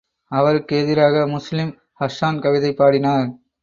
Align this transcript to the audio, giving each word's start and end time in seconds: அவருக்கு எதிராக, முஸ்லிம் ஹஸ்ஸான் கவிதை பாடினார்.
அவருக்கு 0.31 0.75
எதிராக, 0.77 1.27
முஸ்லிம் 1.27 1.71
ஹஸ்ஸான் 1.99 2.41
கவிதை 2.41 2.73
பாடினார். 2.73 3.29